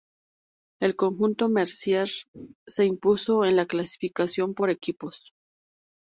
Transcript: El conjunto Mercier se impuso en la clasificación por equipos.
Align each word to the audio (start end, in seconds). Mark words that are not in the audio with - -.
El 0.81 0.95
conjunto 0.95 1.47
Mercier 1.47 2.09
se 2.65 2.85
impuso 2.85 3.45
en 3.45 3.55
la 3.55 3.67
clasificación 3.67 4.55
por 4.55 4.71
equipos. 4.71 5.31